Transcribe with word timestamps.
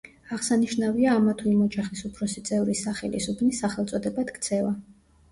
აღსანიშნავია 0.35 1.09
ამა 1.17 1.33
თუ 1.41 1.49
იმ 1.51 1.59
ოჯახის 1.65 2.01
უფროსი 2.09 2.41
წევრის 2.47 2.81
სახელის 2.85 3.27
უბნის 3.33 3.59
სახელწოდებად 3.65 4.33
ქცევა. 4.39 4.73